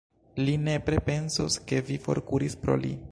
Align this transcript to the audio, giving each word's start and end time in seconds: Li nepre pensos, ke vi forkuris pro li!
Li 0.45 0.55
nepre 0.67 1.03
pensos, 1.09 1.59
ke 1.73 1.83
vi 1.91 1.99
forkuris 2.09 2.59
pro 2.65 2.83
li! 2.87 2.95